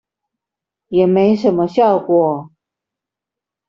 [0.87, 2.49] 也沒什麼效果